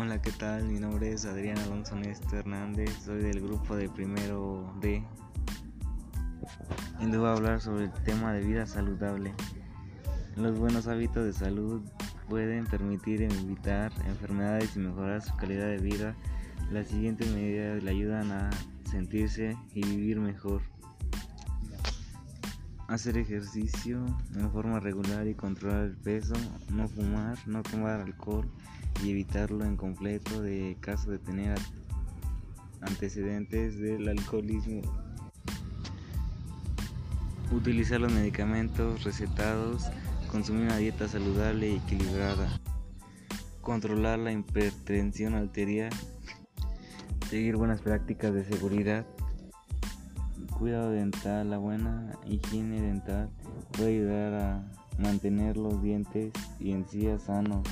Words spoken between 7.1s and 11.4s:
voy a hablar sobre el tema de vida saludable. Los buenos hábitos de